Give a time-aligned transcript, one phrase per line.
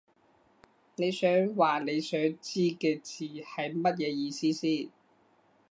[0.95, 4.89] 你想話你想知嘅字係乜嘢意思先